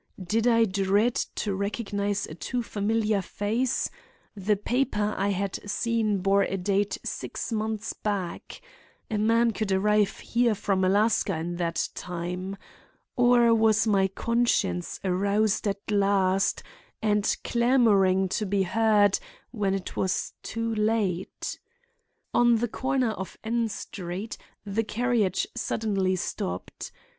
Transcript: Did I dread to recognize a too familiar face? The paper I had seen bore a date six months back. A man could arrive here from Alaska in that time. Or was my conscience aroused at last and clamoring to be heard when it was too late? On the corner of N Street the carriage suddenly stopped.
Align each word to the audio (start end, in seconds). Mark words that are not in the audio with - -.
Did 0.19 0.47
I 0.47 0.65
dread 0.65 1.13
to 1.35 1.53
recognize 1.53 2.25
a 2.25 2.33
too 2.33 2.63
familiar 2.63 3.21
face? 3.21 3.91
The 4.35 4.55
paper 4.57 5.13
I 5.15 5.29
had 5.29 5.59
seen 5.69 6.21
bore 6.21 6.41
a 6.41 6.57
date 6.57 6.97
six 7.05 7.51
months 7.53 7.93
back. 7.93 8.61
A 9.11 9.19
man 9.19 9.51
could 9.51 9.71
arrive 9.71 10.17
here 10.17 10.55
from 10.55 10.83
Alaska 10.83 11.37
in 11.37 11.57
that 11.57 11.87
time. 11.93 12.57
Or 13.15 13.53
was 13.53 13.85
my 13.85 14.07
conscience 14.07 14.99
aroused 15.03 15.67
at 15.67 15.91
last 15.91 16.63
and 17.03 17.37
clamoring 17.43 18.27
to 18.29 18.47
be 18.47 18.63
heard 18.63 19.19
when 19.51 19.75
it 19.75 19.95
was 19.95 20.33
too 20.41 20.73
late? 20.73 21.59
On 22.33 22.55
the 22.55 22.67
corner 22.67 23.11
of 23.11 23.37
N 23.43 23.69
Street 23.69 24.35
the 24.65 24.83
carriage 24.83 25.45
suddenly 25.55 26.15
stopped. 26.15 26.91